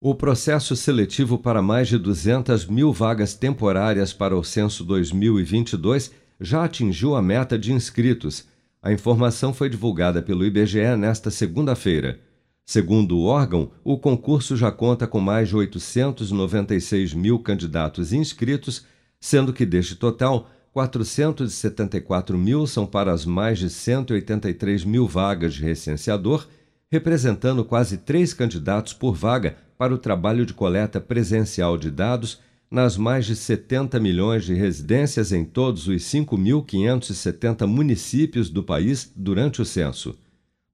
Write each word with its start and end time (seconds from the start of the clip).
O 0.00 0.14
processo 0.14 0.76
seletivo 0.76 1.36
para 1.36 1.60
mais 1.60 1.88
de 1.88 1.98
200 1.98 2.66
mil 2.66 2.92
vagas 2.92 3.34
temporárias 3.34 4.12
para 4.12 4.36
o 4.36 4.44
censo 4.44 4.84
2022 4.84 6.12
já 6.40 6.62
atingiu 6.62 7.16
a 7.16 7.22
meta 7.22 7.58
de 7.58 7.72
inscritos. 7.72 8.46
A 8.80 8.92
informação 8.92 9.52
foi 9.52 9.68
divulgada 9.68 10.22
pelo 10.22 10.46
IBGE 10.46 10.94
nesta 10.96 11.32
segunda-feira. 11.32 12.20
Segundo 12.64 13.18
o 13.18 13.24
órgão, 13.24 13.72
o 13.82 13.98
concurso 13.98 14.56
já 14.56 14.70
conta 14.70 15.04
com 15.04 15.18
mais 15.18 15.48
de 15.48 15.56
896 15.56 17.12
mil 17.12 17.40
candidatos 17.40 18.12
inscritos, 18.12 18.86
sendo 19.18 19.52
que 19.52 19.66
deste 19.66 19.96
total, 19.96 20.48
474 20.72 22.38
mil 22.38 22.68
são 22.68 22.86
para 22.86 23.12
as 23.12 23.24
mais 23.24 23.58
de 23.58 23.68
183 23.68 24.84
mil 24.84 25.08
vagas 25.08 25.54
de 25.54 25.62
recenseador, 25.64 26.46
representando 26.90 27.64
quase 27.64 27.98
três 27.98 28.32
candidatos 28.32 28.92
por 28.92 29.14
vaga 29.14 29.56
para 29.76 29.94
o 29.94 29.98
trabalho 29.98 30.44
de 30.46 30.54
coleta 30.54 31.00
presencial 31.00 31.76
de 31.76 31.90
dados 31.90 32.40
nas 32.70 32.96
mais 32.96 33.24
de 33.24 33.34
70 33.34 33.98
milhões 33.98 34.44
de 34.44 34.54
residências 34.54 35.32
em 35.32 35.44
todos 35.44 35.88
os 35.88 36.02
5.570 36.02 37.66
municípios 37.66 38.50
do 38.50 38.62
país 38.62 39.10
durante 39.16 39.62
o 39.62 39.64
censo. 39.64 40.14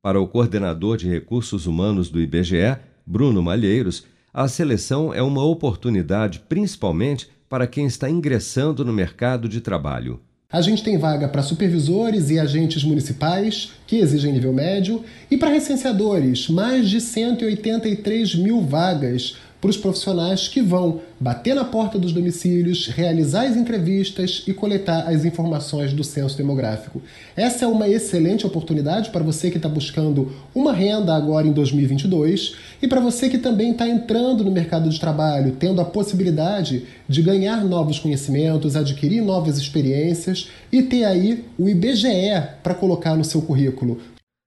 Para 0.03 0.21
o 0.21 0.27
coordenador 0.27 0.97
de 0.97 1.09
recursos 1.09 1.67
humanos 1.67 2.11
do 2.11 2.21
IBGE, 2.21 2.79
Bruno 3.07 3.43
Malheiros, 3.43 4.07
a 4.33 4.49
seleção 4.49 5.15
é 5.15 5.23
uma 5.23 5.45
oportunidade 5.45 6.41
principalmente 6.49 7.29
para 7.49 7.67
quem 7.67 7.87
está 7.87 8.11
ingressando 8.11 8.85
no 8.85 8.93
mercado 8.93 9.49
de 9.49 9.61
trabalho. 9.61 10.21
A 10.55 10.61
gente 10.61 10.85
tem 10.85 10.97
vaga 10.97 11.27
para 11.27 11.43
supervisores 11.43 12.31
e 12.31 12.39
agentes 12.39 12.85
municipais, 12.85 13.73
que 13.89 13.97
exigem 13.97 14.33
nível 14.33 14.53
médio, 14.53 15.05
e 15.29 15.37
para 15.37 15.51
recenseadores, 15.51 16.49
mais 16.49 16.89
de 16.89 17.01
183 17.01 18.37
mil 18.37 18.61
vagas 18.61 19.37
para 19.65 19.71
os 19.71 19.79
profissionais 19.79 20.47
que 20.47 20.61
vão 20.61 21.01
bater 21.19 21.55
na 21.55 21.65
porta 21.65 21.99
dos 21.99 22.13
domicílios, 22.13 22.87
realizar 22.89 23.47
as 23.47 23.57
entrevistas 23.57 24.45
e 24.47 24.53
coletar 24.53 25.09
as 25.09 25.25
informações 25.25 25.95
do 25.95 26.05
censo 26.05 26.37
demográfico. 26.37 27.01
Essa 27.35 27.65
é 27.65 27.69
uma 27.69 27.89
excelente 27.89 28.47
oportunidade 28.47 29.09
para 29.09 29.25
você 29.25 29.51
que 29.51 29.57
está 29.57 29.67
buscando 29.67 30.31
uma 30.55 30.71
renda 30.71 31.17
agora 31.17 31.47
em 31.47 31.53
2022 31.55 32.57
e 32.83 32.87
para 32.87 33.01
você 33.01 33.31
que 33.31 33.39
também 33.39 33.71
está 33.71 33.89
entrando 33.89 34.45
no 34.45 34.51
mercado 34.51 34.91
de 34.91 35.01
trabalho, 35.01 35.57
tendo 35.59 35.81
a 35.81 35.85
possibilidade 35.87 36.85
de 37.09 37.23
ganhar 37.23 37.65
novos 37.65 37.99
conhecimentos, 37.99 38.77
adquirir 38.77 39.23
novas 39.23 39.57
experiências 39.57 40.51
e 40.71 40.83
ter 40.83 41.05
aí 41.05 41.43
o 41.59 41.71
IBGE 41.71 42.49
para 42.63 42.75
colocar 42.75 43.17
no 43.17 43.25
seu 43.25 43.41
currículo. 43.41 43.99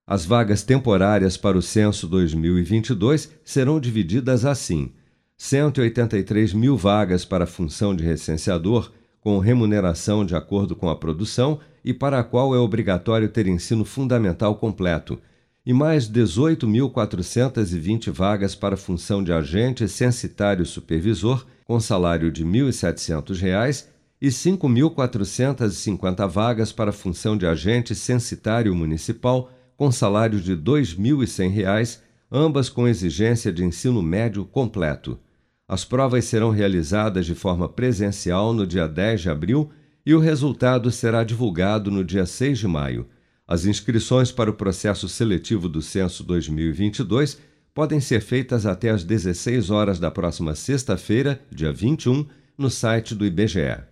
As 0.10 0.26
vagas 0.26 0.62
temporárias 0.62 1.36
para 1.36 1.58
o 1.58 1.62
censo 1.62 2.08
2022 2.08 3.30
serão 3.44 3.78
divididas 3.78 4.46
assim: 4.46 4.92
183 5.38 6.52
mil 6.52 6.76
vagas 6.76 7.24
para 7.24 7.44
a 7.44 7.48
função 7.48 7.96
de 7.96 8.04
recenseador, 8.04 8.92
com 9.22 9.38
remuneração 9.38 10.26
de 10.26 10.36
acordo 10.36 10.76
com 10.76 10.90
a 10.90 10.96
produção 10.96 11.60
e 11.86 11.94
para 11.94 12.20
a 12.20 12.24
qual 12.24 12.56
é 12.56 12.58
obrigatório 12.58 13.30
ter 13.30 13.48
ensino 13.48 13.86
fundamental 13.86 14.56
completo, 14.56 15.20
e 15.64 15.74
mais 15.74 16.10
18.420 16.10 18.12
vagas 18.12 18.56
para 18.56 18.74
a 18.74 18.78
função 18.78 19.24
de 19.24 19.32
agente 19.32 19.88
censitário 19.88 20.66
supervisor, 20.66 21.46
com 21.66 21.80
salário 21.80 22.32
de 22.32 22.44
R$ 22.44 22.50
1.700, 22.50 23.86
e 24.20 24.30
5.450 24.30 26.28
vagas 26.28 26.72
para 26.72 26.90
a 26.90 26.94
função 26.94 27.38
de 27.38 27.46
agente 27.46 27.94
censitário 27.94 28.74
municipal, 28.74 29.52
com 29.76 29.92
salário 29.92 30.42
de 30.42 30.54
R$ 30.54 30.62
2.100, 30.62 32.00
ambas 32.32 32.70
com 32.70 32.88
exigência 32.88 33.54
de 33.54 33.64
ensino 33.64 34.02
médio 34.02 34.44
completo. 34.46 35.20
As 35.68 35.84
provas 35.84 36.24
serão 36.26 36.50
realizadas 36.50 37.26
de 37.26 37.36
forma 37.36 37.68
presencial 37.68 38.54
no 38.54 38.66
dia 38.66 38.88
10 38.88 39.22
de 39.22 39.30
abril 39.30 39.70
e 40.06 40.16
o 40.16 40.20
resultado 40.20 40.90
será 40.90 41.26
divulgado 41.26 41.92
no 41.92 42.06
dia 42.06 42.26
6 42.26 42.60
de 42.60 42.68
maio. 42.68 43.06
As 43.46 43.66
inscrições 43.66 44.32
para 44.32 44.50
o 44.50 44.54
processo 44.54 45.10
seletivo 45.10 45.68
do 45.68 45.82
Censo 45.82 46.24
2022 46.24 47.38
podem 47.74 48.00
ser 48.00 48.22
feitas 48.22 48.66
até 48.66 48.90
às 48.90 49.04
16 49.04 49.70
horas 49.70 50.00
da 50.00 50.10
próxima 50.10 50.56
sexta-feira, 50.56 51.40
dia 51.52 51.72
21, 51.72 52.26
no 52.58 52.70
site 52.70 53.14
do 53.14 53.26
IBGE. 53.26 53.84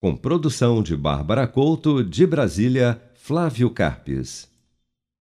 Com 0.00 0.14
produção 0.14 0.82
de 0.82 0.94
Bárbara 0.94 1.46
Couto, 1.46 2.04
de 2.04 2.26
Brasília, 2.26 3.00
Flávio 3.14 3.70
Carpes. 3.70 4.53